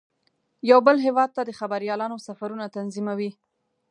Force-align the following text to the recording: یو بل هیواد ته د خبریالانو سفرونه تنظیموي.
یو 0.69 0.79
بل 0.87 0.97
هیواد 1.05 1.29
ته 1.35 1.41
د 1.45 1.51
خبریالانو 1.59 2.23
سفرونه 2.27 2.65
تنظیموي. 2.77 3.31